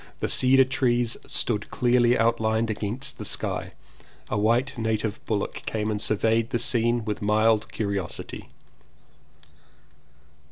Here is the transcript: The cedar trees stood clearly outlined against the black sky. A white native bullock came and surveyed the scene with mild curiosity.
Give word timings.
The 0.19 0.27
cedar 0.27 0.63
trees 0.63 1.15
stood 1.27 1.69
clearly 1.69 2.17
outlined 2.17 2.71
against 2.71 3.19
the 3.19 3.21
black 3.23 3.29
sky. 3.31 3.73
A 4.29 4.37
white 4.39 4.75
native 4.75 5.23
bullock 5.27 5.61
came 5.67 5.91
and 5.91 6.01
surveyed 6.01 6.49
the 6.49 6.57
scene 6.57 7.05
with 7.05 7.21
mild 7.21 7.71
curiosity. 7.71 8.49